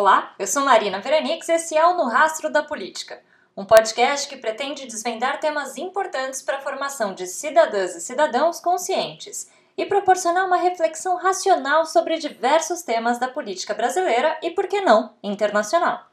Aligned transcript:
Olá, 0.00 0.32
eu 0.38 0.46
sou 0.46 0.64
Marina 0.64 1.00
Veranix 1.00 1.48
e 1.48 1.54
esse 1.54 1.76
é 1.76 1.84
o 1.84 1.96
No 1.96 2.04
Rastro 2.04 2.48
da 2.52 2.62
Política, 2.62 3.20
um 3.56 3.64
podcast 3.64 4.28
que 4.28 4.36
pretende 4.36 4.86
desvendar 4.86 5.40
temas 5.40 5.76
importantes 5.76 6.40
para 6.40 6.58
a 6.58 6.60
formação 6.60 7.14
de 7.14 7.26
cidadãs 7.26 7.96
e 7.96 8.00
cidadãos 8.00 8.60
conscientes 8.60 9.50
e 9.76 9.84
proporcionar 9.84 10.46
uma 10.46 10.56
reflexão 10.56 11.16
racional 11.16 11.84
sobre 11.84 12.16
diversos 12.16 12.82
temas 12.82 13.18
da 13.18 13.26
política 13.26 13.74
brasileira 13.74 14.38
e, 14.40 14.52
por 14.52 14.68
que 14.68 14.80
não, 14.82 15.14
internacional. 15.20 16.06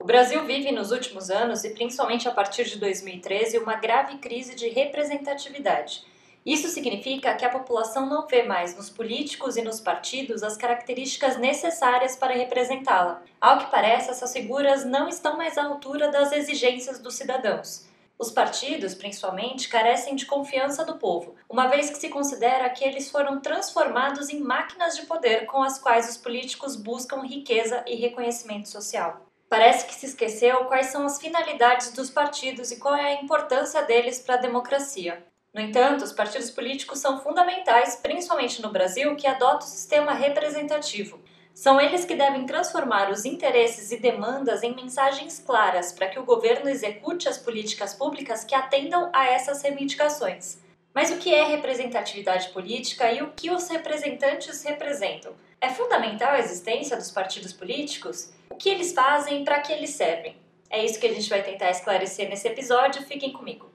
O 0.00 0.04
Brasil 0.06 0.42
vive 0.46 0.72
nos 0.72 0.92
últimos 0.92 1.28
anos, 1.28 1.62
e 1.62 1.74
principalmente 1.74 2.26
a 2.26 2.32
partir 2.32 2.64
de 2.64 2.78
2013, 2.78 3.58
uma 3.58 3.74
grave 3.74 4.16
crise 4.16 4.54
de 4.54 4.70
representatividade 4.70 6.06
isso 6.52 6.68
significa 6.68 7.34
que 7.34 7.44
a 7.44 7.50
população 7.50 8.06
não 8.06 8.26
vê 8.26 8.42
mais 8.42 8.74
nos 8.74 8.88
políticos 8.88 9.56
e 9.56 9.62
nos 9.62 9.80
partidos 9.80 10.42
as 10.42 10.56
características 10.56 11.36
necessárias 11.36 12.16
para 12.16 12.32
representá-la. 12.32 13.22
Ao 13.40 13.58
que 13.58 13.70
parece, 13.70 14.10
essas 14.10 14.32
figuras 14.32 14.84
não 14.84 15.08
estão 15.08 15.36
mais 15.36 15.58
à 15.58 15.64
altura 15.64 16.10
das 16.10 16.32
exigências 16.32 16.98
dos 16.98 17.16
cidadãos. 17.16 17.86
Os 18.18 18.30
partidos, 18.30 18.94
principalmente, 18.94 19.68
carecem 19.68 20.16
de 20.16 20.26
confiança 20.26 20.84
do 20.84 20.96
povo, 20.96 21.36
uma 21.48 21.68
vez 21.68 21.90
que 21.90 21.98
se 21.98 22.08
considera 22.08 22.70
que 22.70 22.82
eles 22.82 23.10
foram 23.10 23.40
transformados 23.40 24.28
em 24.28 24.40
máquinas 24.40 24.96
de 24.96 25.06
poder 25.06 25.46
com 25.46 25.62
as 25.62 25.78
quais 25.78 26.08
os 26.08 26.16
políticos 26.16 26.74
buscam 26.74 27.20
riqueza 27.22 27.84
e 27.86 27.94
reconhecimento 27.94 28.68
social. 28.68 29.24
Parece 29.48 29.86
que 29.86 29.94
se 29.94 30.06
esqueceu 30.06 30.64
quais 30.64 30.86
são 30.86 31.06
as 31.06 31.20
finalidades 31.20 31.92
dos 31.92 32.10
partidos 32.10 32.72
e 32.72 32.78
qual 32.78 32.94
é 32.94 33.12
a 33.12 33.22
importância 33.22 33.82
deles 33.82 34.18
para 34.18 34.34
a 34.34 34.38
democracia. 34.38 35.27
No 35.52 35.60
entanto, 35.60 36.04
os 36.04 36.12
partidos 36.12 36.50
políticos 36.50 36.98
são 36.98 37.20
fundamentais, 37.20 37.96
principalmente 37.96 38.60
no 38.60 38.70
Brasil, 38.70 39.16
que 39.16 39.26
adota 39.26 39.64
o 39.64 39.68
sistema 39.68 40.12
representativo. 40.12 41.20
São 41.54 41.80
eles 41.80 42.04
que 42.04 42.14
devem 42.14 42.46
transformar 42.46 43.10
os 43.10 43.24
interesses 43.24 43.90
e 43.90 43.96
demandas 43.96 44.62
em 44.62 44.74
mensagens 44.74 45.42
claras 45.44 45.92
para 45.92 46.08
que 46.08 46.18
o 46.18 46.24
governo 46.24 46.68
execute 46.68 47.28
as 47.28 47.38
políticas 47.38 47.94
públicas 47.94 48.44
que 48.44 48.54
atendam 48.54 49.10
a 49.12 49.26
essas 49.26 49.60
reivindicações. 49.62 50.58
Mas 50.94 51.10
o 51.10 51.16
que 51.18 51.34
é 51.34 51.44
representatividade 51.44 52.50
política 52.50 53.10
e 53.12 53.22
o 53.22 53.32
que 53.32 53.50
os 53.50 53.68
representantes 53.68 54.62
representam? 54.62 55.32
É 55.60 55.68
fundamental 55.68 56.30
a 56.30 56.38
existência 56.38 56.96
dos 56.96 57.10
partidos 57.10 57.52
políticos? 57.52 58.32
O 58.50 58.54
que 58.54 58.68
eles 58.68 58.92
fazem 58.92 59.42
e 59.42 59.44
para 59.44 59.60
que 59.60 59.72
eles 59.72 59.90
servem? 59.90 60.36
É 60.70 60.84
isso 60.84 61.00
que 61.00 61.06
a 61.06 61.12
gente 61.12 61.28
vai 61.28 61.42
tentar 61.42 61.70
esclarecer 61.70 62.28
nesse 62.28 62.46
episódio. 62.46 63.02
Fiquem 63.02 63.32
comigo. 63.32 63.67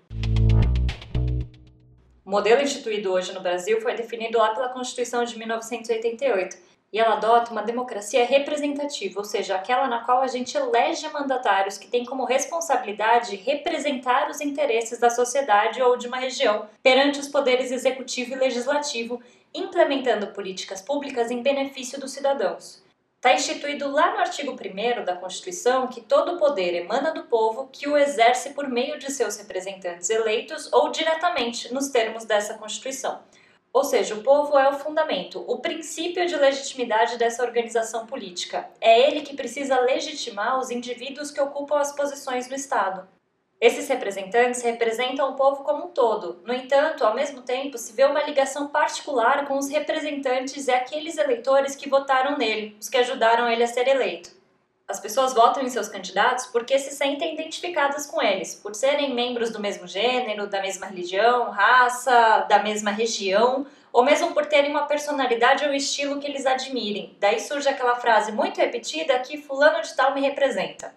Modelo 2.33 2.63
instituído 2.63 3.13
hoje 3.13 3.31
no 3.31 3.41
Brasil 3.41 3.79
foi 3.79 3.93
definido 3.93 4.39
lá 4.39 4.55
pela 4.55 4.69
Constituição 4.69 5.23
de 5.23 5.37
1988 5.37 6.57
e 6.91 6.97
ela 6.99 7.13
adota 7.13 7.51
uma 7.51 7.61
democracia 7.61 8.25
representativa, 8.25 9.19
ou 9.19 9.23
seja, 9.23 9.53
aquela 9.53 9.87
na 9.87 9.99
qual 9.99 10.19
a 10.19 10.25
gente 10.25 10.57
elege 10.57 11.07
mandatários 11.09 11.77
que 11.77 11.87
têm 11.87 12.03
como 12.03 12.25
responsabilidade 12.25 13.35
representar 13.35 14.31
os 14.31 14.41
interesses 14.41 14.97
da 14.97 15.11
sociedade 15.11 15.79
ou 15.79 15.95
de 15.95 16.07
uma 16.07 16.17
região 16.17 16.65
perante 16.81 17.19
os 17.19 17.27
poderes 17.27 17.71
executivo 17.71 18.33
e 18.33 18.39
legislativo, 18.39 19.21
implementando 19.53 20.25
políticas 20.25 20.81
públicas 20.81 21.29
em 21.29 21.43
benefício 21.43 21.99
dos 21.99 22.13
cidadãos. 22.13 22.82
Está 23.23 23.35
instituído 23.35 23.89
lá 23.89 24.11
no 24.11 24.19
artigo 24.19 24.51
1 24.51 25.05
da 25.05 25.15
Constituição 25.15 25.87
que 25.87 26.01
todo 26.01 26.33
o 26.33 26.37
poder 26.37 26.75
emana 26.75 27.13
do 27.13 27.23
povo 27.23 27.69
que 27.71 27.87
o 27.87 27.95
exerce 27.95 28.49
por 28.49 28.67
meio 28.67 28.99
de 28.99 29.09
seus 29.09 29.37
representantes 29.37 30.09
eleitos 30.09 30.69
ou 30.73 30.91
diretamente, 30.91 31.73
nos 31.73 31.87
termos 31.87 32.25
dessa 32.25 32.55
Constituição. 32.55 33.21
Ou 33.71 33.85
seja, 33.85 34.13
o 34.13 34.23
povo 34.23 34.59
é 34.59 34.67
o 34.67 34.77
fundamento, 34.77 35.41
o 35.47 35.59
princípio 35.59 36.25
de 36.25 36.35
legitimidade 36.35 37.17
dessa 37.17 37.43
organização 37.43 38.05
política. 38.05 38.69
É 38.81 39.07
ele 39.07 39.21
que 39.21 39.37
precisa 39.37 39.79
legitimar 39.79 40.59
os 40.59 40.69
indivíduos 40.69 41.31
que 41.31 41.39
ocupam 41.39 41.79
as 41.79 41.95
posições 41.95 42.49
no 42.49 42.55
Estado. 42.55 43.07
Esses 43.59 43.87
representantes 43.87 44.61
representam 44.61 45.29
o 45.31 45.35
povo 45.35 45.63
como 45.63 45.85
um 45.85 45.87
todo. 45.89 46.41
No 46.45 46.53
entanto, 46.53 47.05
ao 47.05 47.15
mesmo 47.15 47.41
tempo, 47.41 47.77
se 47.77 47.93
vê 47.93 48.03
uma 48.03 48.23
ligação 48.23 48.67
particular 48.67 49.45
com 49.47 49.57
os 49.57 49.69
representantes 49.69 50.67
e 50.67 50.71
aqueles 50.71 51.17
eleitores 51.17 51.75
que 51.75 51.89
votaram 51.89 52.37
nele, 52.37 52.75
os 52.79 52.89
que 52.89 52.97
ajudaram 52.97 53.49
ele 53.49 53.63
a 53.63 53.67
ser 53.67 53.87
eleito. 53.87 54.31
As 54.85 54.99
pessoas 54.99 55.33
votam 55.33 55.63
em 55.63 55.69
seus 55.69 55.87
candidatos 55.87 56.47
porque 56.47 56.77
se 56.77 56.91
sentem 56.91 57.33
identificadas 57.33 58.05
com 58.05 58.21
eles, 58.21 58.53
por 58.55 58.75
serem 58.75 59.13
membros 59.13 59.49
do 59.49 59.59
mesmo 59.59 59.87
gênero, 59.87 60.45
da 60.45 60.61
mesma 60.61 60.87
religião, 60.87 61.49
raça, 61.49 62.45
da 62.49 62.59
mesma 62.59 62.91
região, 62.91 63.65
ou 63.93 64.03
mesmo 64.03 64.33
por 64.33 64.45
terem 64.45 64.71
uma 64.71 64.85
personalidade 64.85 65.65
ou 65.65 65.73
estilo 65.73 66.19
que 66.19 66.27
eles 66.27 66.45
admirem. 66.45 67.15
Daí 67.19 67.39
surge 67.39 67.69
aquela 67.69 67.95
frase 67.95 68.31
muito 68.31 68.57
repetida 68.57 69.17
que 69.19 69.37
fulano 69.37 69.81
de 69.81 69.95
tal 69.95 70.13
me 70.13 70.21
representa. 70.21 70.93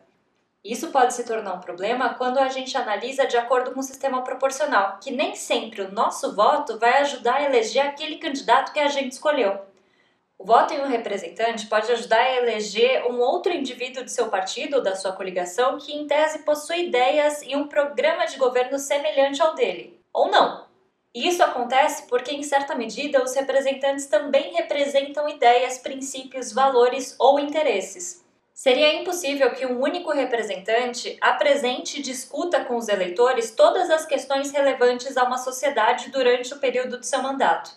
Isso 0.67 0.89
pode 0.89 1.15
se 1.15 1.23
tornar 1.23 1.55
um 1.55 1.61
problema 1.61 2.15
quando 2.15 2.39
a 2.39 2.49
gente 2.49 2.77
analisa 2.77 3.25
de 3.25 3.37
acordo 3.37 3.71
com 3.71 3.79
o 3.79 3.85
sistema 3.85 4.23
proporcional, 4.23 4.99
que 5.01 5.13
nem 5.13 5.37
sempre 5.37 5.83
o 5.83 5.93
nosso 5.93 6.35
voto 6.35 6.77
vai 6.77 7.03
ajudar 7.03 7.37
a 7.37 7.45
eleger 7.45 7.87
aquele 7.87 8.17
candidato 8.17 8.73
que 8.73 8.81
a 8.81 8.89
gente 8.89 9.13
escolheu. 9.13 9.61
O 10.37 10.45
voto 10.45 10.75
em 10.75 10.81
um 10.81 10.89
representante 10.89 11.67
pode 11.67 11.91
ajudar 11.93 12.19
a 12.19 12.37
eleger 12.39 13.07
um 13.07 13.21
outro 13.21 13.53
indivíduo 13.53 14.05
de 14.05 14.11
seu 14.11 14.29
partido 14.29 14.79
ou 14.79 14.83
da 14.83 14.97
sua 14.97 15.13
coligação 15.13 15.79
que, 15.79 15.93
em 15.93 16.05
tese, 16.05 16.41
possui 16.41 16.89
ideias 16.89 17.43
e 17.43 17.55
um 17.55 17.69
programa 17.69 18.27
de 18.27 18.37
governo 18.37 18.77
semelhante 18.77 19.41
ao 19.41 19.55
dele. 19.55 20.01
Ou 20.13 20.29
não. 20.29 20.67
E 21.15 21.29
isso 21.29 21.45
acontece 21.45 22.09
porque, 22.09 22.33
em 22.33 22.43
certa 22.43 22.75
medida, 22.75 23.23
os 23.23 23.37
representantes 23.37 24.07
também 24.07 24.53
representam 24.55 25.29
ideias, 25.29 25.79
princípios, 25.79 26.53
valores 26.53 27.15
ou 27.21 27.39
interesses. 27.39 28.26
Seria 28.57 28.95
impossível 28.95 29.51
que 29.51 29.67
um 29.67 29.83
único 29.83 30.11
representante 30.11 31.19
apresente 31.21 31.99
e 31.99 32.03
discuta 32.03 32.65
com 32.65 32.79
os 32.79 32.89
eleitores 32.89 33.51
todas 33.51 33.91
as 33.91 34.07
questões 34.07 34.51
relevantes 34.51 35.15
a 35.19 35.25
uma 35.25 35.37
sociedade 35.37 36.09
durante 36.09 36.55
o 36.55 36.59
período 36.59 36.99
de 36.99 37.07
seu 37.07 37.23
mandato. 37.23 37.71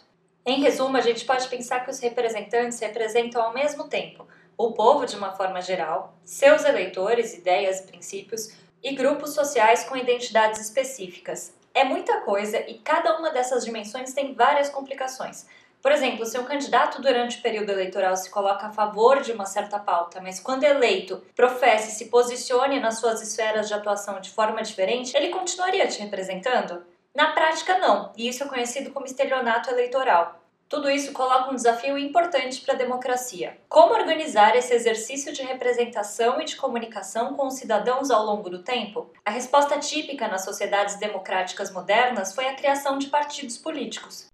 Em 0.45 0.61
resumo, 0.61 0.95
a 0.95 1.01
gente 1.01 1.25
pode 1.25 1.49
pensar 1.49 1.81
que 1.81 1.91
os 1.91 1.99
representantes 1.99 2.79
representam 2.79 3.41
ao 3.41 3.53
mesmo 3.53 3.89
tempo 3.89 4.25
o 4.57 4.71
povo 4.71 5.05
de 5.05 5.17
uma 5.17 5.33
forma 5.33 5.61
geral, 5.61 6.17
seus 6.23 6.63
eleitores, 6.63 7.33
ideias, 7.33 7.81
princípios 7.81 8.53
e 8.81 8.95
grupos 8.95 9.33
sociais 9.33 9.83
com 9.83 9.97
identidades 9.97 10.61
específicas. 10.61 11.53
É 11.73 11.83
muita 11.83 12.21
coisa 12.21 12.57
e 12.57 12.75
cada 12.75 13.17
uma 13.17 13.31
dessas 13.31 13.65
dimensões 13.65 14.13
tem 14.13 14.33
várias 14.33 14.69
complicações. 14.69 15.45
Por 15.81 15.91
exemplo, 15.93 16.25
se 16.25 16.37
um 16.37 16.43
candidato 16.43 17.01
durante 17.01 17.37
o 17.37 17.41
período 17.41 17.71
eleitoral 17.71 18.15
se 18.17 18.29
coloca 18.29 18.67
a 18.67 18.71
favor 18.71 19.21
de 19.21 19.31
uma 19.31 19.45
certa 19.45 19.79
pauta, 19.79 20.19
mas 20.21 20.39
quando 20.39 20.65
eleito 20.65 21.23
professe 21.33 21.89
e 21.89 21.93
se 21.93 22.09
posicione 22.09 22.79
nas 22.79 22.99
suas 22.99 23.21
esferas 23.21 23.67
de 23.67 23.73
atuação 23.73 24.19
de 24.19 24.29
forma 24.29 24.61
diferente, 24.61 25.15
ele 25.15 25.29
continuaria 25.29 25.87
te 25.87 26.01
representando? 26.01 26.83
Na 27.15 27.31
prática, 27.31 27.77
não, 27.77 28.11
e 28.17 28.27
isso 28.27 28.43
é 28.43 28.47
conhecido 28.47 28.91
como 28.91 29.05
estelionato 29.05 29.69
eleitoral. 29.69 30.39
Tudo 30.67 30.87
isso 30.87 31.13
coloca 31.13 31.49
um 31.49 31.55
desafio 31.55 31.97
importante 31.97 32.61
para 32.61 32.75
a 32.75 32.77
democracia. 32.77 33.57
Como 33.67 33.93
organizar 33.93 34.55
esse 34.55 34.71
exercício 34.71 35.33
de 35.33 35.41
representação 35.41 36.39
e 36.39 36.45
de 36.45 36.55
comunicação 36.55 37.33
com 37.33 37.47
os 37.47 37.55
cidadãos 37.55 38.11
ao 38.11 38.23
longo 38.23 38.51
do 38.51 38.61
tempo? 38.61 39.09
A 39.25 39.31
resposta 39.31 39.79
típica 39.79 40.27
nas 40.27 40.45
sociedades 40.45 40.99
democráticas 40.99 41.71
modernas 41.71 42.35
foi 42.35 42.47
a 42.47 42.55
criação 42.55 42.99
de 42.99 43.07
partidos 43.07 43.57
políticos. 43.57 44.29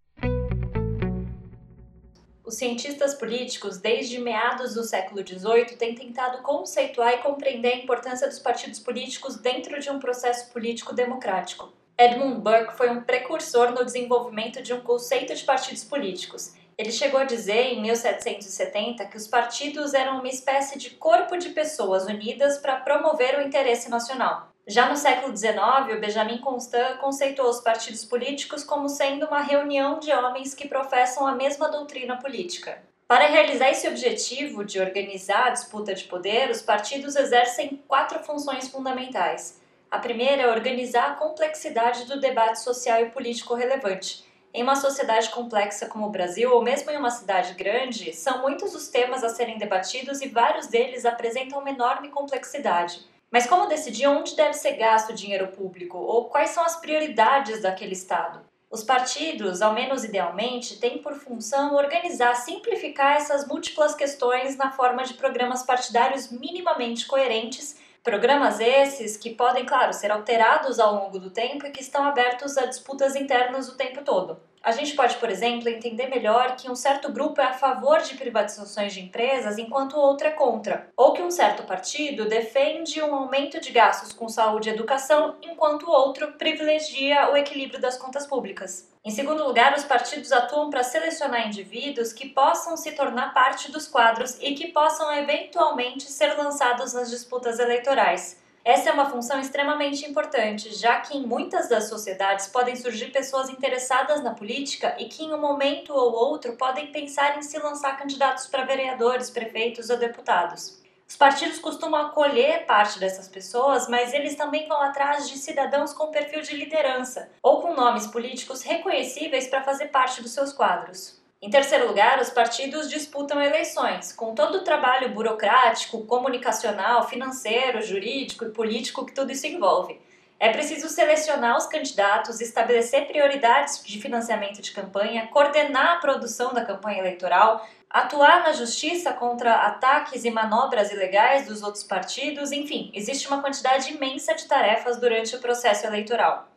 Os 2.46 2.58
cientistas 2.58 3.16
políticos, 3.16 3.80
desde 3.80 4.20
meados 4.20 4.76
do 4.76 4.84
século 4.84 5.26
XVIII, 5.26 5.78
têm 5.78 5.96
tentado 5.96 6.44
conceituar 6.44 7.16
e 7.16 7.18
compreender 7.18 7.74
a 7.74 7.78
importância 7.78 8.28
dos 8.28 8.38
partidos 8.38 8.80
políticos 8.80 9.38
dentro 9.38 9.80
de 9.80 9.90
um 9.90 9.98
processo 9.98 10.54
político 10.54 10.94
democrático. 10.94 11.74
Edmund 11.98 12.42
Burke 12.42 12.78
foi 12.78 12.92
um 12.92 13.02
precursor 13.02 13.72
no 13.72 13.84
desenvolvimento 13.84 14.62
de 14.62 14.74
um 14.74 14.82
conceito 14.82 15.34
de 15.34 15.44
partidos 15.44 15.84
políticos. 15.84 16.54
Ele 16.78 16.92
chegou 16.92 17.20
a 17.20 17.24
dizer, 17.24 17.74
em 17.74 17.82
1770, 17.82 19.06
que 19.06 19.18
os 19.18 19.28
partidos 19.28 19.96
eram 19.96 20.20
uma 20.20 20.28
espécie 20.28 20.78
de 20.78 20.92
corpo 20.92 21.38
de 21.38 21.50
pessoas 21.50 22.06
unidas 22.06 22.60
para 22.60 22.76
promover 22.82 23.40
o 23.40 23.42
interesse 23.42 23.90
nacional. 23.90 24.55
Já 24.68 24.90
no 24.90 24.96
século 24.96 25.36
XIX, 25.38 25.96
o 25.96 26.00
Benjamin 26.00 26.40
Constant 26.40 26.98
conceitou 26.98 27.48
os 27.48 27.60
partidos 27.60 28.04
políticos 28.04 28.64
como 28.64 28.90
sendo 28.90 29.28
uma 29.28 29.42
reunião 29.42 30.00
de 30.00 30.12
homens 30.12 30.56
que 30.56 30.68
professam 30.68 31.28
a 31.28 31.36
mesma 31.36 31.70
doutrina 31.70 32.18
política. 32.18 32.82
Para 33.08 33.28
realizar 33.28 33.70
esse 33.70 33.88
objetivo 33.88 34.66
de 34.66 34.80
organizar 34.80 35.48
a 35.48 35.50
disputa 35.52 35.94
de 35.94 36.06
poder, 36.06 36.50
os 36.50 36.64
partidos 36.64 37.16
exercem 37.16 37.80
quatro 37.88 38.24
funções 38.24 38.68
fundamentais. 38.68 39.62
A 39.92 40.00
primeira 40.00 40.42
é 40.42 40.48
organizar 40.48 41.12
a 41.12 41.16
complexidade 41.16 42.06
do 42.06 42.20
debate 42.20 42.60
social 42.60 43.02
e 43.02 43.12
político 43.12 43.54
relevante. 43.54 44.26
Em 44.52 44.64
uma 44.64 44.76
sociedade 44.76 45.30
complexa 45.30 45.86
como 45.86 46.08
o 46.08 46.10
Brasil, 46.10 46.52
ou 46.52 46.64
mesmo 46.64 46.90
em 46.90 46.98
uma 46.98 47.12
cidade 47.12 47.54
grande, 47.54 48.14
são 48.14 48.42
muitos 48.42 48.74
os 48.74 48.88
temas 48.88 49.24
a 49.24 49.30
serem 49.30 49.60
debatidos 49.60 50.22
e 50.22 50.28
vários 50.28 50.66
deles 50.66 51.06
apresentam 51.06 51.60
uma 51.60 51.70
enorme 51.70 52.10
complexidade. 52.10 53.14
Mas 53.36 53.48
como 53.48 53.68
decidir 53.68 54.08
onde 54.08 54.34
deve 54.34 54.54
ser 54.54 54.78
gasto 54.78 55.10
o 55.10 55.14
dinheiro 55.14 55.48
público 55.48 55.98
ou 55.98 56.30
quais 56.30 56.52
são 56.52 56.64
as 56.64 56.78
prioridades 56.78 57.62
daquele 57.62 57.92
Estado? 57.92 58.40
Os 58.72 58.82
partidos, 58.82 59.62
ao 59.62 59.74
menos 59.74 60.06
idealmente, 60.06 60.80
têm 60.80 61.00
por 61.00 61.16
função 61.16 61.76
organizar, 61.76 62.34
simplificar 62.36 63.18
essas 63.18 63.46
múltiplas 63.46 63.94
questões 63.94 64.56
na 64.56 64.72
forma 64.72 65.04
de 65.04 65.16
programas 65.16 65.64
partidários 65.64 66.32
minimamente 66.32 67.06
coerentes 67.06 67.78
Programas 68.06 68.60
esses 68.60 69.18
que 69.18 69.32
podem, 69.32 69.66
claro, 69.66 69.92
ser 69.92 70.12
alterados 70.12 70.80
ao 70.80 70.94
longo 70.94 71.18
do 71.18 71.32
tempo 71.32 71.66
e 71.66 71.72
que 71.72 71.82
estão 71.82 72.06
abertos 72.06 72.56
a 72.56 72.68
disputas 72.68 73.16
internas 73.16 73.68
o 73.68 73.76
tempo 73.76 74.04
todo. 74.04 74.40
A 74.66 74.72
gente 74.72 74.96
pode, 74.96 75.18
por 75.18 75.30
exemplo, 75.30 75.70
entender 75.70 76.08
melhor 76.08 76.56
que 76.56 76.72
um 76.72 76.74
certo 76.74 77.12
grupo 77.12 77.40
é 77.40 77.44
a 77.44 77.54
favor 77.54 78.02
de 78.02 78.16
privatizações 78.16 78.96
de 78.96 79.00
empresas 79.00 79.60
enquanto 79.60 79.96
outro 79.96 80.26
é 80.26 80.32
contra, 80.32 80.90
ou 80.98 81.14
que 81.14 81.22
um 81.22 81.30
certo 81.30 81.62
partido 81.68 82.28
defende 82.28 83.00
um 83.00 83.14
aumento 83.14 83.62
de 83.62 83.72
gastos 83.72 84.12
com 84.12 84.28
saúde 84.28 84.68
e 84.68 84.74
educação 84.74 85.36
enquanto 85.44 85.84
o 85.84 85.92
outro 85.92 86.32
privilegia 86.32 87.30
o 87.30 87.38
equilíbrio 87.38 87.80
das 87.80 87.96
contas 87.96 88.26
públicas. 88.26 88.92
Em 89.06 89.12
segundo 89.12 89.44
lugar, 89.44 89.78
os 89.78 89.84
partidos 89.84 90.32
atuam 90.32 90.72
para 90.72 90.82
selecionar 90.82 91.46
indivíduos 91.46 92.12
que 92.12 92.30
possam 92.30 92.76
se 92.76 92.94
tornar 92.94 93.36
parte 93.36 93.72
dos 93.72 93.88
quadros 93.88 94.36
e 94.42 94.56
que 94.56 94.70
possam 94.70 95.14
eventualmente 95.14 96.06
ser 96.06 96.36
lançados 96.36 96.92
nas 96.92 97.12
disputas 97.12 97.60
eleitorais. 97.60 98.44
Essa 98.66 98.90
é 98.90 98.94
uma 98.94 99.12
função 99.12 99.40
extremamente 99.40 100.10
importante, 100.10 100.74
já 100.74 101.00
que 101.00 101.16
em 101.16 101.22
muitas 101.22 101.70
das 101.70 101.88
sociedades 101.88 102.48
podem 102.48 102.76
surgir 102.76 103.12
pessoas 103.12 103.48
interessadas 103.48 104.24
na 104.24 104.34
política 104.34 104.96
e 104.98 105.06
que 105.06 105.24
em 105.24 105.32
um 105.32 105.40
momento 105.40 105.94
ou 105.94 106.12
outro 106.12 106.54
podem 106.54 106.88
pensar 106.88 107.38
em 107.38 107.44
se 107.44 107.60
lançar 107.60 107.96
candidatos 107.96 108.48
para 108.48 108.66
vereadores, 108.66 109.30
prefeitos 109.30 109.92
ou 109.92 109.98
deputados. 109.98 110.82
Os 111.08 111.16
partidos 111.16 111.60
costumam 111.60 112.08
acolher 112.08 112.66
parte 112.66 112.98
dessas 112.98 113.28
pessoas, 113.28 113.88
mas 113.88 114.12
eles 114.16 114.36
também 114.36 114.68
vão 114.68 114.82
atrás 114.82 115.30
de 115.30 115.38
cidadãos 115.38 115.94
com 115.94 116.08
perfil 116.08 116.42
de 116.42 116.56
liderança 116.56 117.30
ou 117.44 117.62
com 117.62 117.76
nomes 117.76 118.08
políticos 118.08 118.64
reconhecíveis 118.64 119.46
para 119.46 119.62
fazer 119.62 119.90
parte 119.90 120.24
dos 120.24 120.32
seus 120.32 120.52
quadros. 120.52 121.24
Em 121.46 121.50
terceiro 121.52 121.86
lugar, 121.86 122.20
os 122.20 122.32
partidos 122.32 122.90
disputam 122.90 123.40
eleições, 123.40 124.12
com 124.12 124.34
todo 124.34 124.56
o 124.56 124.64
trabalho 124.64 125.10
burocrático, 125.10 126.04
comunicacional, 126.04 127.08
financeiro, 127.08 127.84
jurídico 127.84 128.46
e 128.46 128.50
político 128.50 129.06
que 129.06 129.14
tudo 129.14 129.32
isso 129.32 129.46
envolve. 129.46 130.02
É 130.40 130.50
preciso 130.50 130.90
selecionar 130.90 131.56
os 131.56 131.68
candidatos, 131.68 132.42
estabelecer 132.42 133.06
prioridades 133.06 133.80
de 133.86 134.02
financiamento 134.02 134.60
de 134.60 134.72
campanha, 134.72 135.28
coordenar 135.28 135.98
a 135.98 136.00
produção 136.00 136.52
da 136.52 136.66
campanha 136.66 136.98
eleitoral, 136.98 137.64
atuar 137.92 138.42
na 138.42 138.52
justiça 138.52 139.14
contra 139.14 139.54
ataques 139.54 140.26
e 140.26 140.32
manobras 140.32 140.92
ilegais 140.92 141.46
dos 141.46 141.62
outros 141.62 141.84
partidos, 141.84 142.52
enfim, 142.52 142.90
existe 142.92 143.28
uma 143.28 143.44
quantidade 143.44 143.94
imensa 143.94 144.34
de 144.34 144.48
tarefas 144.48 144.98
durante 144.98 145.36
o 145.36 145.40
processo 145.40 145.86
eleitoral. 145.86 146.48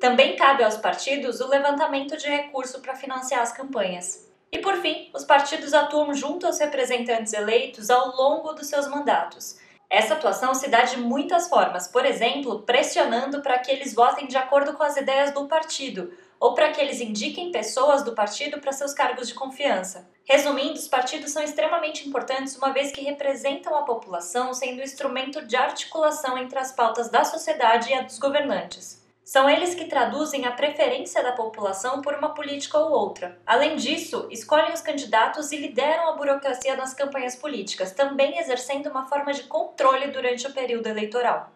Também 0.00 0.36
cabe 0.36 0.64
aos 0.64 0.78
partidos 0.78 1.38
o 1.38 1.48
levantamento 1.48 2.16
de 2.16 2.30
recurso 2.30 2.80
para 2.80 2.96
financiar 2.96 3.42
as 3.42 3.52
campanhas. 3.52 4.26
E 4.50 4.58
por 4.58 4.76
fim, 4.76 5.10
os 5.14 5.24
partidos 5.24 5.74
atuam 5.74 6.14
junto 6.14 6.46
aos 6.46 6.58
representantes 6.58 7.32
eleitos 7.32 7.90
ao 7.90 8.16
longo 8.16 8.52
dos 8.52 8.66
seus 8.66 8.88
mandatos. 8.88 9.58
Essa 9.90 10.14
atuação 10.14 10.54
se 10.54 10.68
dá 10.68 10.82
de 10.82 10.98
muitas 10.98 11.48
formas, 11.48 11.88
por 11.88 12.04
exemplo, 12.04 12.60
pressionando 12.60 13.40
para 13.40 13.58
que 13.58 13.70
eles 13.70 13.94
votem 13.94 14.26
de 14.26 14.36
acordo 14.36 14.74
com 14.74 14.82
as 14.82 14.96
ideias 14.96 15.32
do 15.32 15.46
partido, 15.46 16.12
ou 16.38 16.54
para 16.54 16.70
que 16.70 16.80
eles 16.80 17.00
indiquem 17.00 17.50
pessoas 17.50 18.02
do 18.02 18.12
partido 18.12 18.60
para 18.60 18.72
seus 18.72 18.92
cargos 18.92 19.28
de 19.28 19.34
confiança. 19.34 20.08
Resumindo, 20.24 20.74
os 20.74 20.88
partidos 20.88 21.32
são 21.32 21.42
extremamente 21.42 22.06
importantes 22.06 22.56
uma 22.56 22.70
vez 22.70 22.92
que 22.92 23.00
representam 23.00 23.74
a 23.74 23.82
população, 23.82 24.52
sendo 24.52 24.82
instrumento 24.82 25.44
de 25.46 25.56
articulação 25.56 26.36
entre 26.36 26.58
as 26.58 26.72
pautas 26.72 27.08
da 27.08 27.24
sociedade 27.24 27.90
e 27.90 27.94
a 27.94 28.02
dos 28.02 28.18
governantes. 28.18 28.97
São 29.28 29.46
eles 29.46 29.74
que 29.74 29.84
traduzem 29.84 30.46
a 30.46 30.52
preferência 30.52 31.22
da 31.22 31.32
população 31.32 32.00
por 32.00 32.14
uma 32.14 32.32
política 32.32 32.78
ou 32.78 32.90
outra. 32.90 33.38
Além 33.44 33.76
disso, 33.76 34.26
escolhem 34.30 34.72
os 34.72 34.80
candidatos 34.80 35.52
e 35.52 35.58
lideram 35.58 36.08
a 36.08 36.12
burocracia 36.16 36.74
nas 36.74 36.94
campanhas 36.94 37.36
políticas, 37.36 37.92
também 37.92 38.38
exercendo 38.38 38.86
uma 38.86 39.06
forma 39.06 39.34
de 39.34 39.42
controle 39.42 40.06
durante 40.06 40.46
o 40.46 40.52
período 40.54 40.86
eleitoral. 40.86 41.52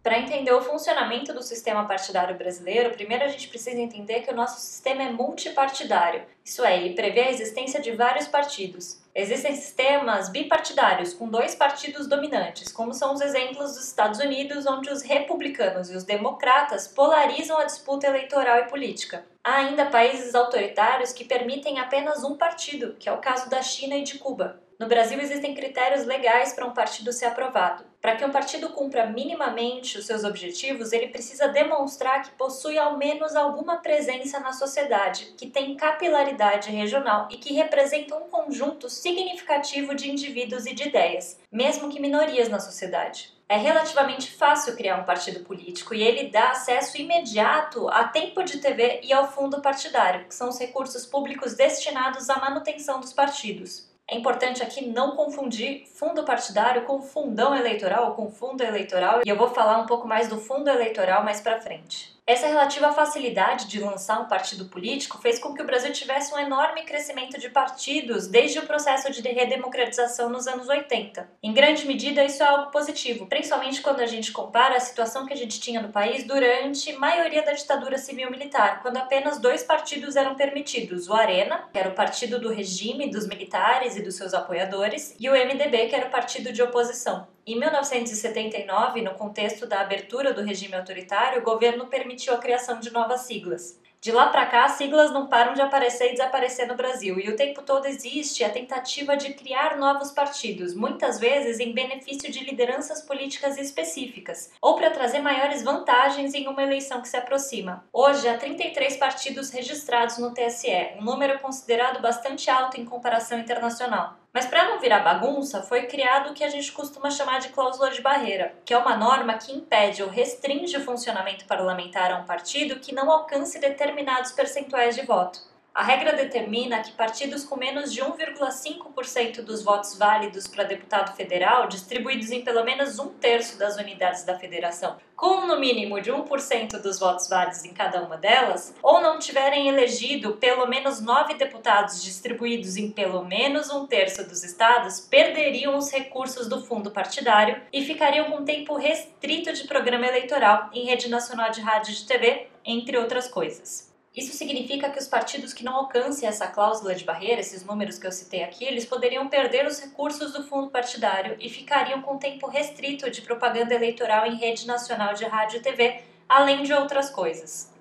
Para 0.00 0.20
entender 0.20 0.52
o 0.52 0.62
funcionamento 0.62 1.34
do 1.34 1.42
sistema 1.42 1.84
partidário 1.88 2.38
brasileiro, 2.38 2.94
primeiro 2.94 3.24
a 3.24 3.28
gente 3.28 3.48
precisa 3.48 3.80
entender 3.80 4.20
que 4.20 4.30
o 4.30 4.36
nosso 4.36 4.60
sistema 4.60 5.02
é 5.02 5.10
multipartidário, 5.10 6.22
isso 6.44 6.64
é, 6.64 6.78
ele 6.78 6.94
prevê 6.94 7.22
a 7.22 7.30
existência 7.30 7.80
de 7.80 7.90
vários 7.90 8.28
partidos. 8.28 9.02
Existem 9.18 9.56
sistemas 9.56 10.28
bipartidários, 10.28 11.12
com 11.12 11.28
dois 11.28 11.52
partidos 11.52 12.06
dominantes, 12.06 12.70
como 12.70 12.94
são 12.94 13.12
os 13.12 13.20
exemplos 13.20 13.72
dos 13.72 13.88
Estados 13.88 14.20
Unidos, 14.20 14.64
onde 14.64 14.90
os 14.90 15.02
republicanos 15.02 15.90
e 15.90 15.96
os 15.96 16.04
democratas 16.04 16.86
polarizam 16.86 17.58
a 17.58 17.64
disputa 17.64 18.06
eleitoral 18.06 18.58
e 18.58 18.68
política. 18.68 19.26
Há 19.42 19.56
ainda 19.56 19.86
países 19.86 20.36
autoritários 20.36 21.12
que 21.12 21.24
permitem 21.24 21.80
apenas 21.80 22.22
um 22.22 22.36
partido, 22.36 22.94
que 22.96 23.08
é 23.08 23.12
o 23.12 23.18
caso 23.18 23.50
da 23.50 23.60
China 23.60 23.96
e 23.96 24.04
de 24.04 24.18
Cuba. 24.18 24.62
No 24.78 24.86
Brasil 24.86 25.18
existem 25.20 25.56
critérios 25.56 26.06
legais 26.06 26.52
para 26.52 26.64
um 26.64 26.72
partido 26.72 27.12
ser 27.12 27.24
aprovado. 27.24 27.84
Para 28.00 28.14
que 28.14 28.24
um 28.24 28.30
partido 28.30 28.68
cumpra 28.68 29.06
minimamente 29.06 29.98
os 29.98 30.06
seus 30.06 30.22
objetivos, 30.22 30.92
ele 30.92 31.08
precisa 31.08 31.48
demonstrar 31.48 32.22
que 32.22 32.30
possui 32.36 32.78
ao 32.78 32.96
menos 32.96 33.34
alguma 33.34 33.78
presença 33.78 34.38
na 34.38 34.52
sociedade, 34.52 35.34
que 35.36 35.50
tem 35.50 35.74
capilaridade 35.74 36.70
regional 36.70 37.26
e 37.28 37.38
que 37.38 37.54
representa 37.54 38.14
um 38.14 38.28
conjunto 38.28 38.88
significativo 38.88 39.96
de 39.96 40.08
indivíduos 40.08 40.64
e 40.64 40.72
de 40.72 40.86
ideias, 40.86 41.40
mesmo 41.50 41.88
que 41.88 41.98
minorias 42.00 42.48
na 42.48 42.60
sociedade. 42.60 43.36
É 43.48 43.56
relativamente 43.56 44.30
fácil 44.30 44.76
criar 44.76 45.00
um 45.00 45.04
partido 45.04 45.40
político 45.40 45.92
e 45.92 46.02
ele 46.02 46.30
dá 46.30 46.50
acesso 46.50 46.96
imediato 46.98 47.88
a 47.88 48.04
tempo 48.04 48.44
de 48.44 48.58
TV 48.58 49.00
e 49.02 49.12
ao 49.12 49.32
fundo 49.32 49.60
partidário, 49.60 50.26
que 50.26 50.34
são 50.34 50.50
os 50.50 50.58
recursos 50.58 51.04
públicos 51.04 51.54
destinados 51.54 52.30
à 52.30 52.38
manutenção 52.38 53.00
dos 53.00 53.12
partidos. 53.12 53.87
É 54.10 54.16
importante 54.16 54.62
aqui 54.62 54.86
não 54.86 55.14
confundir 55.14 55.86
fundo 55.86 56.24
partidário 56.24 56.84
com 56.86 57.02
fundão 57.02 57.54
eleitoral 57.54 58.06
ou 58.06 58.14
com 58.14 58.30
fundo 58.30 58.62
eleitoral, 58.64 59.20
e 59.22 59.28
eu 59.28 59.36
vou 59.36 59.50
falar 59.50 59.76
um 59.76 59.86
pouco 59.86 60.08
mais 60.08 60.28
do 60.28 60.38
fundo 60.38 60.70
eleitoral 60.70 61.22
mais 61.22 61.42
para 61.42 61.60
frente. 61.60 62.17
Essa 62.28 62.46
relativa 62.46 62.92
facilidade 62.92 63.66
de 63.68 63.80
lançar 63.80 64.20
um 64.20 64.28
partido 64.28 64.66
político 64.66 65.16
fez 65.16 65.38
com 65.38 65.54
que 65.54 65.62
o 65.62 65.64
Brasil 65.64 65.90
tivesse 65.94 66.34
um 66.34 66.38
enorme 66.38 66.82
crescimento 66.82 67.40
de 67.40 67.48
partidos 67.48 68.26
desde 68.26 68.58
o 68.58 68.66
processo 68.66 69.10
de 69.10 69.26
redemocratização 69.26 70.28
nos 70.28 70.46
anos 70.46 70.68
80. 70.68 71.26
Em 71.42 71.54
grande 71.54 71.86
medida, 71.86 72.22
isso 72.22 72.42
é 72.42 72.46
algo 72.46 72.70
positivo, 72.70 73.26
principalmente 73.26 73.80
quando 73.80 74.00
a 74.00 74.06
gente 74.06 74.30
compara 74.30 74.76
a 74.76 74.80
situação 74.80 75.24
que 75.24 75.32
a 75.32 75.36
gente 75.36 75.58
tinha 75.58 75.80
no 75.80 75.88
país 75.88 76.22
durante 76.22 76.90
a 76.90 76.98
maioria 76.98 77.42
da 77.42 77.52
ditadura 77.52 77.96
civil-militar, 77.96 78.82
quando 78.82 78.98
apenas 78.98 79.40
dois 79.40 79.62
partidos 79.62 80.14
eram 80.14 80.34
permitidos: 80.34 81.08
o 81.08 81.14
Arena, 81.14 81.66
que 81.72 81.78
era 81.78 81.88
o 81.88 81.94
partido 81.94 82.38
do 82.38 82.52
regime, 82.52 83.10
dos 83.10 83.26
militares 83.26 83.96
e 83.96 84.02
dos 84.02 84.16
seus 84.16 84.34
apoiadores, 84.34 85.16
e 85.18 85.30
o 85.30 85.32
MDB, 85.32 85.86
que 85.86 85.94
era 85.94 86.08
o 86.08 86.10
partido 86.10 86.52
de 86.52 86.62
oposição. 86.62 87.26
Em 87.48 87.58
1979, 87.58 89.00
no 89.00 89.14
contexto 89.14 89.66
da 89.66 89.80
abertura 89.80 90.34
do 90.34 90.42
regime 90.42 90.74
autoritário, 90.74 91.40
o 91.40 91.42
governo 91.42 91.86
permitiu 91.86 92.17
a 92.34 92.38
criação 92.38 92.80
de 92.80 92.90
novas 92.90 93.22
siglas. 93.22 93.78
De 94.00 94.12
lá 94.12 94.28
para 94.28 94.46
cá, 94.46 94.64
as 94.64 94.72
siglas 94.72 95.10
não 95.10 95.26
param 95.26 95.54
de 95.54 95.60
aparecer 95.60 96.10
e 96.10 96.12
desaparecer 96.12 96.68
no 96.68 96.76
Brasil, 96.76 97.18
e 97.18 97.28
o 97.28 97.34
tempo 97.34 97.62
todo 97.62 97.86
existe 97.86 98.44
a 98.44 98.48
tentativa 98.48 99.16
de 99.16 99.34
criar 99.34 99.76
novos 99.76 100.12
partidos, 100.12 100.72
muitas 100.72 101.18
vezes 101.18 101.58
em 101.58 101.72
benefício 101.72 102.30
de 102.30 102.44
lideranças 102.44 103.02
políticas 103.02 103.58
específicas, 103.58 104.52
ou 104.62 104.76
para 104.76 104.90
trazer 104.90 105.18
maiores 105.18 105.64
vantagens 105.64 106.32
em 106.32 106.46
uma 106.46 106.62
eleição 106.62 107.02
que 107.02 107.08
se 107.08 107.16
aproxima. 107.16 107.84
Hoje, 107.92 108.28
há 108.28 108.38
33 108.38 108.96
partidos 108.98 109.50
registrados 109.50 110.16
no 110.18 110.32
TSE, 110.32 110.92
um 111.00 111.02
número 111.02 111.40
considerado 111.40 112.00
bastante 112.00 112.48
alto 112.48 112.80
em 112.80 112.84
comparação 112.84 113.36
internacional. 113.36 114.16
Mas 114.32 114.46
para 114.46 114.68
não 114.68 114.78
virar 114.78 115.00
bagunça, 115.00 115.62
foi 115.62 115.86
criado 115.86 116.30
o 116.30 116.34
que 116.34 116.44
a 116.44 116.50
gente 116.50 116.70
costuma 116.70 117.10
chamar 117.10 117.40
de 117.40 117.48
cláusula 117.48 117.90
de 117.90 118.02
barreira, 118.02 118.54
que 118.64 118.74
é 118.74 118.78
uma 118.78 118.96
norma 118.96 119.34
que 119.34 119.52
impede 119.52 120.02
ou 120.02 120.08
restringe 120.08 120.76
o 120.76 120.84
funcionamento 120.84 121.46
parlamentar 121.46 122.12
a 122.12 122.18
um 122.18 122.24
partido 122.24 122.78
que 122.78 122.94
não 122.94 123.10
alcance 123.10 123.58
determinados 123.58 123.87
percentuais 124.32 124.94
de 124.94 125.02
voto. 125.02 125.47
A 125.78 125.84
regra 125.84 126.12
determina 126.12 126.82
que 126.82 126.90
partidos 126.90 127.44
com 127.44 127.54
menos 127.54 127.92
de 127.92 128.00
1,5% 128.00 129.42
dos 129.42 129.62
votos 129.62 129.96
válidos 129.96 130.48
para 130.48 130.64
deputado 130.64 131.14
federal, 131.14 131.68
distribuídos 131.68 132.32
em 132.32 132.42
pelo 132.42 132.64
menos 132.64 132.98
um 132.98 133.10
terço 133.10 133.56
das 133.56 133.76
unidades 133.76 134.24
da 134.24 134.36
federação, 134.36 134.96
com 135.14 135.46
no 135.46 135.60
mínimo 135.60 136.00
de 136.00 136.10
1% 136.10 136.82
dos 136.82 136.98
votos 136.98 137.28
válidos 137.28 137.64
em 137.64 137.72
cada 137.72 138.02
uma 138.02 138.16
delas, 138.16 138.74
ou 138.82 139.00
não 139.00 139.20
tiverem 139.20 139.68
elegido 139.68 140.32
pelo 140.32 140.66
menos 140.66 141.00
nove 141.00 141.34
deputados 141.34 142.02
distribuídos 142.02 142.76
em 142.76 142.90
pelo 142.90 143.24
menos 143.24 143.70
um 143.70 143.86
terço 143.86 144.28
dos 144.28 144.42
estados, 144.42 144.98
perderiam 144.98 145.76
os 145.76 145.92
recursos 145.92 146.48
do 146.48 146.60
fundo 146.60 146.90
partidário 146.90 147.62
e 147.72 147.84
ficariam 147.84 148.32
com 148.32 148.44
tempo 148.44 148.74
restrito 148.74 149.52
de 149.52 149.68
programa 149.68 150.08
eleitoral 150.08 150.70
em 150.72 150.86
rede 150.86 151.08
nacional 151.08 151.52
de 151.52 151.60
rádio 151.60 151.92
e 151.92 151.94
de 151.94 152.04
TV, 152.04 152.48
entre 152.64 152.98
outras 152.98 153.28
coisas. 153.28 153.96
Isso 154.16 154.32
significa 154.36 154.90
que 154.90 154.98
os 154.98 155.06
partidos 155.06 155.52
que 155.52 155.64
não 155.64 155.76
alcancem 155.76 156.28
essa 156.28 156.46
cláusula 156.46 156.94
de 156.94 157.04
barreira, 157.04 157.40
esses 157.40 157.64
números 157.64 157.98
que 157.98 158.06
eu 158.06 158.12
citei 158.12 158.42
aqui, 158.42 158.64
eles 158.64 158.84
poderiam 158.84 159.28
perder 159.28 159.66
os 159.66 159.78
recursos 159.78 160.32
do 160.32 160.42
fundo 160.42 160.70
partidário 160.70 161.36
e 161.38 161.48
ficariam 161.48 162.02
com 162.02 162.18
tempo 162.18 162.48
restrito 162.48 163.10
de 163.10 163.22
propaganda 163.22 163.74
eleitoral 163.74 164.26
em 164.26 164.36
rede 164.36 164.66
nacional 164.66 165.14
de 165.14 165.24
rádio 165.24 165.58
e 165.58 165.62
TV, 165.62 166.02
além 166.28 166.62
de 166.62 166.72
outras 166.72 167.10
coisas. 167.10 167.72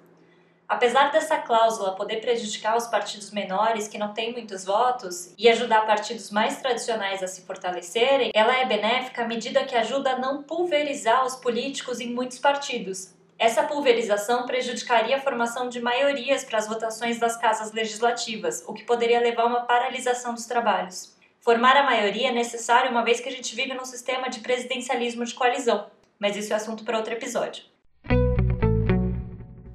Apesar 0.68 1.14
dessa 1.14 1.38
cláusula 1.38 1.96
poder 1.96 2.18
prejudicar 2.18 2.76
os 2.76 2.88
partidos 2.88 3.32
menores 3.32 3.88
que 3.88 3.98
não 3.98 4.14
têm 4.14 4.34
muitos 4.34 4.66
votos 4.66 5.34
e 5.38 5.48
ajudar 5.48 5.86
partidos 5.86 6.30
mais 6.30 6.62
tradicionais 6.62 7.24
a 7.24 7.28
se 7.28 7.44
fortalecerem, 7.44 8.32
ela 8.34 8.54
é 8.58 8.66
benéfica 8.66 9.24
à 9.24 9.28
medida 9.28 9.64
que 9.64 9.76
ajuda 9.76 10.12
a 10.12 10.20
não 10.20 10.44
pulverizar 10.44 11.26
os 11.26 11.38
políticos 11.38 12.02
em 12.02 12.14
muitos 12.14 12.38
partidos. 12.38 13.17
Essa 13.40 13.62
pulverização 13.62 14.48
prejudicaria 14.48 15.16
a 15.16 15.22
formação 15.22 15.70
de 15.70 15.80
maiorias 15.80 16.44
para 16.44 16.58
as 16.58 16.68
votações 16.68 17.20
das 17.20 17.38
casas 17.38 17.72
legislativas, 17.72 18.64
o 18.68 18.74
que 18.74 18.84
poderia 18.84 19.20
levar 19.20 19.44
a 19.44 19.46
uma 19.46 19.62
paralisação 19.62 20.34
dos 20.34 20.48
trabalhos. 20.48 21.16
Formar 21.40 21.78
a 21.78 21.84
maioria 21.84 22.30
é 22.30 22.32
necessário 22.32 22.90
uma 22.90 23.04
vez 23.04 23.20
que 23.20 23.30
a 23.30 23.32
gente 23.32 23.56
vive 23.56 23.76
num 23.76 23.86
sistema 23.86 24.28
de 24.28 24.40
presidencialismo 24.40 25.24
de 25.24 25.36
coalizão, 25.36 25.86
mas 26.18 26.36
isso 26.36 26.52
é 26.52 26.56
assunto 26.56 26.84
para 26.84 26.98
outro 26.98 27.14
episódio. 27.14 27.64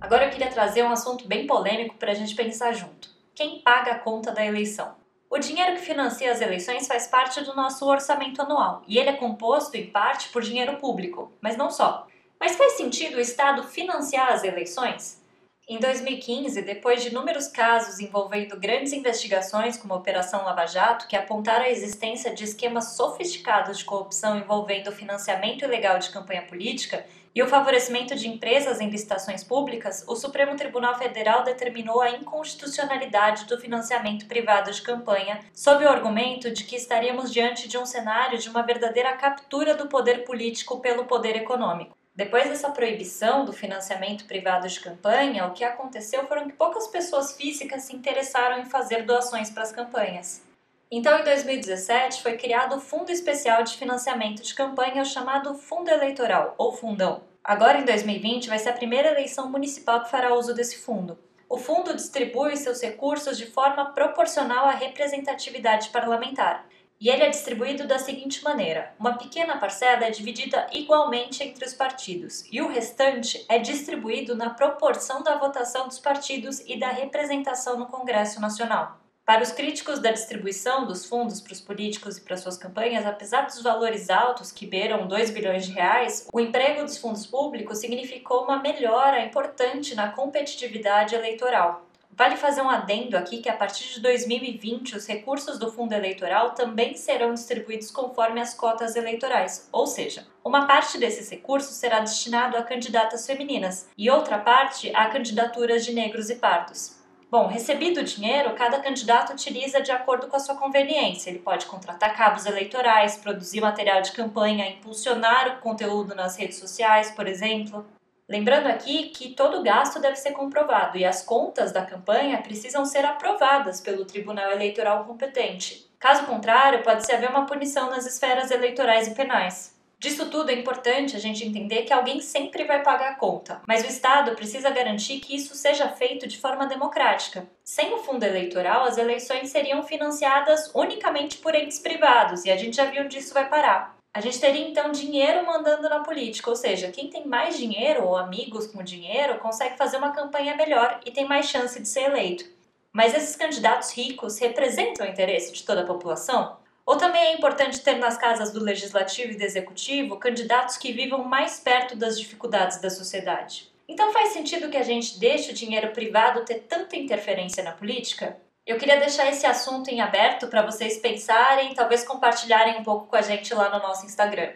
Agora 0.00 0.24
eu 0.24 0.30
queria 0.30 0.50
trazer 0.50 0.82
um 0.82 0.90
assunto 0.90 1.28
bem 1.28 1.46
polêmico 1.46 1.94
para 1.94 2.10
a 2.10 2.14
gente 2.14 2.34
pensar 2.34 2.72
junto. 2.72 3.10
Quem 3.32 3.60
paga 3.60 3.92
a 3.92 3.98
conta 3.98 4.32
da 4.32 4.44
eleição? 4.44 4.96
O 5.30 5.38
dinheiro 5.38 5.76
que 5.76 5.82
financia 5.82 6.32
as 6.32 6.40
eleições 6.40 6.88
faz 6.88 7.06
parte 7.06 7.40
do 7.42 7.54
nosso 7.54 7.86
orçamento 7.86 8.42
anual 8.42 8.82
e 8.88 8.98
ele 8.98 9.10
é 9.10 9.14
composto, 9.14 9.76
em 9.76 9.86
parte, 9.86 10.30
por 10.30 10.42
dinheiro 10.42 10.78
público, 10.78 11.32
mas 11.40 11.56
não 11.56 11.70
só. 11.70 12.08
Mas 12.42 12.56
faz 12.56 12.72
sentido 12.72 13.18
o 13.18 13.20
Estado 13.20 13.62
financiar 13.62 14.32
as 14.32 14.42
eleições? 14.42 15.22
Em 15.68 15.78
2015, 15.78 16.60
depois 16.62 17.00
de 17.00 17.08
inúmeros 17.08 17.46
casos 17.46 18.00
envolvendo 18.00 18.58
grandes 18.58 18.92
investigações, 18.92 19.76
como 19.76 19.94
a 19.94 19.98
Operação 19.98 20.42
Lava 20.42 20.66
Jato, 20.66 21.06
que 21.06 21.14
apontaram 21.14 21.64
a 21.64 21.70
existência 21.70 22.34
de 22.34 22.42
esquemas 22.42 22.96
sofisticados 22.96 23.78
de 23.78 23.84
corrupção 23.84 24.36
envolvendo 24.36 24.90
financiamento 24.90 25.64
ilegal 25.64 26.00
de 26.00 26.10
campanha 26.10 26.42
política, 26.42 27.06
e 27.32 27.40
o 27.40 27.46
favorecimento 27.46 28.16
de 28.16 28.28
empresas 28.28 28.80
em 28.80 28.90
licitações 28.90 29.44
públicas, 29.44 30.04
o 30.08 30.16
Supremo 30.16 30.56
Tribunal 30.56 30.98
Federal 30.98 31.44
determinou 31.44 32.00
a 32.00 32.10
inconstitucionalidade 32.10 33.44
do 33.44 33.56
financiamento 33.56 34.26
privado 34.26 34.72
de 34.72 34.82
campanha, 34.82 35.38
sob 35.54 35.84
o 35.84 35.88
argumento 35.88 36.50
de 36.50 36.64
que 36.64 36.74
estaríamos 36.74 37.32
diante 37.32 37.68
de 37.68 37.78
um 37.78 37.86
cenário 37.86 38.36
de 38.36 38.48
uma 38.48 38.64
verdadeira 38.64 39.16
captura 39.16 39.76
do 39.76 39.86
poder 39.86 40.24
político 40.24 40.80
pelo 40.80 41.04
poder 41.04 41.36
econômico. 41.36 42.01
Depois 42.14 42.46
dessa 42.46 42.70
proibição 42.70 43.46
do 43.46 43.54
financiamento 43.54 44.26
privado 44.26 44.68
de 44.68 44.80
campanha, 44.80 45.46
o 45.46 45.52
que 45.52 45.64
aconteceu 45.64 46.26
foram 46.26 46.46
que 46.46 46.52
poucas 46.52 46.86
pessoas 46.88 47.34
físicas 47.34 47.84
se 47.84 47.96
interessaram 47.96 48.60
em 48.60 48.66
fazer 48.66 49.04
doações 49.04 49.48
para 49.48 49.62
as 49.62 49.72
campanhas. 49.72 50.42
Então, 50.90 51.18
em 51.18 51.24
2017, 51.24 52.22
foi 52.22 52.36
criado 52.36 52.76
o 52.76 52.80
Fundo 52.80 53.10
Especial 53.10 53.62
de 53.62 53.78
Financiamento 53.78 54.42
de 54.42 54.54
Campanha, 54.54 55.06
chamado 55.06 55.54
Fundo 55.54 55.88
Eleitoral, 55.88 56.54
ou 56.58 56.70
Fundão. 56.72 57.22
Agora, 57.42 57.78
em 57.78 57.84
2020, 57.86 58.50
vai 58.50 58.58
ser 58.58 58.68
a 58.68 58.74
primeira 58.74 59.08
eleição 59.08 59.50
municipal 59.50 60.02
que 60.02 60.10
fará 60.10 60.34
uso 60.34 60.52
desse 60.52 60.76
fundo. 60.76 61.18
O 61.48 61.56
fundo 61.56 61.94
distribui 61.94 62.58
seus 62.58 62.82
recursos 62.82 63.38
de 63.38 63.46
forma 63.46 63.86
proporcional 63.86 64.66
à 64.66 64.72
representatividade 64.72 65.88
parlamentar. 65.88 66.66
E 67.02 67.08
ele 67.08 67.24
é 67.24 67.30
distribuído 67.30 67.84
da 67.84 67.98
seguinte 67.98 68.44
maneira: 68.44 68.94
uma 68.96 69.18
pequena 69.18 69.58
parcela 69.58 70.04
é 70.04 70.10
dividida 70.12 70.68
igualmente 70.70 71.42
entre 71.42 71.64
os 71.64 71.74
partidos, 71.74 72.44
e 72.48 72.62
o 72.62 72.68
restante 72.68 73.44
é 73.48 73.58
distribuído 73.58 74.36
na 74.36 74.50
proporção 74.50 75.20
da 75.20 75.36
votação 75.36 75.88
dos 75.88 75.98
partidos 75.98 76.60
e 76.60 76.78
da 76.78 76.90
representação 76.92 77.76
no 77.76 77.86
Congresso 77.86 78.40
Nacional. 78.40 79.00
Para 79.24 79.42
os 79.42 79.50
críticos 79.50 79.98
da 79.98 80.12
distribuição 80.12 80.86
dos 80.86 81.04
fundos 81.04 81.40
para 81.40 81.52
os 81.52 81.60
políticos 81.60 82.18
e 82.18 82.20
para 82.20 82.36
suas 82.36 82.56
campanhas, 82.56 83.04
apesar 83.04 83.46
dos 83.46 83.60
valores 83.60 84.08
altos 84.08 84.52
que 84.52 84.64
beiram 84.64 85.08
2 85.08 85.30
bilhões 85.30 85.66
de 85.66 85.72
reais, 85.72 86.28
o 86.32 86.38
emprego 86.38 86.84
dos 86.84 86.98
fundos 86.98 87.26
públicos 87.26 87.78
significou 87.78 88.44
uma 88.44 88.62
melhora 88.62 89.24
importante 89.24 89.96
na 89.96 90.12
competitividade 90.12 91.16
eleitoral. 91.16 91.84
Vale 92.14 92.36
fazer 92.36 92.60
um 92.60 92.68
adendo 92.68 93.16
aqui 93.16 93.40
que 93.40 93.48
a 93.48 93.56
partir 93.56 93.94
de 93.94 94.00
2020 94.00 94.96
os 94.96 95.06
recursos 95.06 95.58
do 95.58 95.72
fundo 95.72 95.94
eleitoral 95.94 96.50
também 96.50 96.94
serão 96.94 97.32
distribuídos 97.32 97.90
conforme 97.90 98.38
as 98.38 98.52
cotas 98.52 98.96
eleitorais, 98.96 99.68
ou 99.72 99.86
seja, 99.86 100.26
uma 100.44 100.66
parte 100.66 100.98
desses 100.98 101.30
recursos 101.30 101.74
será 101.74 102.00
destinado 102.00 102.56
a 102.56 102.62
candidatas 102.62 103.26
femininas 103.26 103.88
e 103.96 104.10
outra 104.10 104.38
parte 104.38 104.94
a 104.94 105.08
candidaturas 105.08 105.86
de 105.86 105.94
negros 105.94 106.28
e 106.28 106.34
pardos. 106.34 107.00
Bom, 107.30 107.46
recebido 107.46 108.00
o 108.00 108.04
dinheiro, 108.04 108.54
cada 108.54 108.78
candidato 108.78 109.32
utiliza 109.32 109.80
de 109.80 109.90
acordo 109.90 110.26
com 110.26 110.36
a 110.36 110.38
sua 110.38 110.54
conveniência. 110.54 111.30
Ele 111.30 111.38
pode 111.38 111.64
contratar 111.64 112.14
cabos 112.14 112.44
eleitorais, 112.44 113.16
produzir 113.16 113.62
material 113.62 114.02
de 114.02 114.12
campanha, 114.12 114.68
impulsionar 114.68 115.56
o 115.56 115.60
conteúdo 115.62 116.14
nas 116.14 116.36
redes 116.36 116.58
sociais, 116.58 117.10
por 117.10 117.26
exemplo. 117.26 117.86
Lembrando 118.28 118.66
aqui 118.66 119.08
que 119.08 119.34
todo 119.34 119.62
gasto 119.62 120.00
deve 120.00 120.16
ser 120.16 120.32
comprovado 120.32 120.96
e 120.96 121.04
as 121.04 121.22
contas 121.22 121.72
da 121.72 121.84
campanha 121.84 122.42
precisam 122.42 122.84
ser 122.84 123.04
aprovadas 123.04 123.80
pelo 123.80 124.04
Tribunal 124.04 124.50
Eleitoral 124.52 125.04
competente. 125.04 125.90
Caso 125.98 126.24
contrário, 126.26 126.82
pode-se 126.82 127.12
haver 127.12 127.30
uma 127.30 127.46
punição 127.46 127.90
nas 127.90 128.06
esferas 128.06 128.50
eleitorais 128.50 129.08
e 129.08 129.14
penais. 129.14 129.80
Disso 130.02 130.28
tudo 130.28 130.50
é 130.50 130.54
importante 130.54 131.14
a 131.14 131.18
gente 131.20 131.46
entender 131.46 131.82
que 131.82 131.92
alguém 131.92 132.20
sempre 132.20 132.64
vai 132.64 132.82
pagar 132.82 133.12
a 133.12 133.14
conta, 133.14 133.62
mas 133.68 133.84
o 133.84 133.86
Estado 133.86 134.34
precisa 134.34 134.68
garantir 134.68 135.20
que 135.20 135.36
isso 135.36 135.54
seja 135.54 135.88
feito 135.90 136.26
de 136.26 136.38
forma 136.38 136.66
democrática. 136.66 137.46
Sem 137.62 137.94
o 137.94 137.98
fundo 137.98 138.24
eleitoral, 138.24 138.82
as 138.82 138.98
eleições 138.98 139.50
seriam 139.50 139.84
financiadas 139.84 140.72
unicamente 140.74 141.38
por 141.38 141.54
entes 141.54 141.78
privados 141.78 142.44
e 142.44 142.50
a 142.50 142.56
gente 142.56 142.76
já 142.78 142.86
viu 142.86 143.04
onde 143.04 143.18
isso 143.18 143.32
vai 143.32 143.48
parar. 143.48 143.96
A 144.14 144.20
gente 144.20 144.38
teria 144.38 144.68
então 144.68 144.92
dinheiro 144.92 145.46
mandando 145.46 145.88
na 145.88 146.00
política, 146.00 146.50
ou 146.50 146.56
seja, 146.56 146.90
quem 146.90 147.08
tem 147.08 147.26
mais 147.26 147.56
dinheiro 147.56 148.04
ou 148.04 148.14
amigos 148.14 148.66
com 148.66 148.82
dinheiro 148.82 149.38
consegue 149.38 149.78
fazer 149.78 149.96
uma 149.96 150.12
campanha 150.12 150.54
melhor 150.54 151.00
e 151.06 151.10
tem 151.10 151.26
mais 151.26 151.46
chance 151.48 151.80
de 151.80 151.88
ser 151.88 152.10
eleito. 152.10 152.44
Mas 152.92 153.14
esses 153.14 153.34
candidatos 153.36 153.90
ricos 153.92 154.38
representam 154.38 155.06
o 155.06 155.08
interesse 155.08 155.50
de 155.50 155.62
toda 155.62 155.80
a 155.80 155.86
população? 155.86 156.58
Ou 156.84 156.98
também 156.98 157.22
é 157.22 157.34
importante 157.34 157.80
ter 157.80 157.94
nas 157.94 158.18
casas 158.18 158.52
do 158.52 158.62
legislativo 158.62 159.32
e 159.32 159.36
do 159.36 159.44
executivo 159.44 160.18
candidatos 160.18 160.76
que 160.76 160.92
vivam 160.92 161.24
mais 161.24 161.58
perto 161.58 161.96
das 161.96 162.20
dificuldades 162.20 162.82
da 162.82 162.90
sociedade. 162.90 163.72
Então 163.88 164.12
faz 164.12 164.34
sentido 164.34 164.68
que 164.68 164.76
a 164.76 164.82
gente 164.82 165.18
deixe 165.18 165.52
o 165.52 165.54
dinheiro 165.54 165.90
privado 165.92 166.44
ter 166.44 166.60
tanta 166.68 166.96
interferência 166.96 167.62
na 167.62 167.72
política? 167.72 168.36
Eu 168.64 168.78
queria 168.78 168.96
deixar 168.96 169.28
esse 169.28 169.44
assunto 169.44 169.88
em 169.88 170.00
aberto 170.00 170.46
para 170.46 170.62
vocês 170.62 170.98
pensarem 170.98 171.74
talvez 171.74 172.04
compartilharem 172.04 172.78
um 172.78 172.84
pouco 172.84 173.08
com 173.08 173.16
a 173.16 173.20
gente 173.20 173.52
lá 173.52 173.68
no 173.68 173.80
nosso 173.80 174.06
Instagram. 174.06 174.52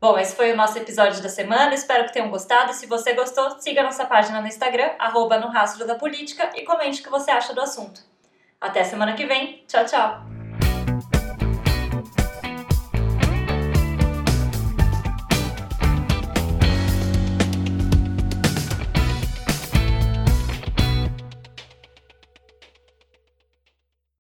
Bom, 0.00 0.18
esse 0.18 0.34
foi 0.34 0.52
o 0.52 0.56
nosso 0.56 0.78
episódio 0.78 1.22
da 1.22 1.28
semana. 1.28 1.74
Espero 1.74 2.06
que 2.06 2.12
tenham 2.12 2.30
gostado. 2.30 2.72
Se 2.72 2.86
você 2.86 3.12
gostou, 3.12 3.58
siga 3.60 3.82
nossa 3.82 4.06
página 4.06 4.40
no 4.40 4.46
Instagram, 4.46 4.92
arroba 4.98 5.38
no 5.38 5.48
rastro 5.48 5.86
da 5.86 5.94
política, 5.94 6.52
e 6.54 6.62
comente 6.62 7.00
o 7.00 7.04
que 7.04 7.10
você 7.10 7.30
acha 7.30 7.52
do 7.52 7.60
assunto. 7.60 8.00
Até 8.58 8.84
semana 8.84 9.14
que 9.14 9.26
vem. 9.26 9.64
Tchau, 9.66 9.84
tchau. 9.84 10.35